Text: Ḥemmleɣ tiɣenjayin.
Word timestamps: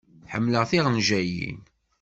Ḥemmleɣ 0.31 0.63
tiɣenjayin. 0.69 1.59